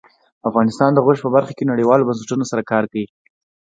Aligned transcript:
افغانستان 0.49 0.89
د 0.93 0.99
غوښې 1.05 1.23
په 1.25 1.31
برخه 1.35 1.53
کې 1.57 1.69
نړیوالو 1.71 2.07
بنسټونو 2.07 2.43
سره 2.51 2.67
کار 2.71 2.83
کوي. 2.91 3.05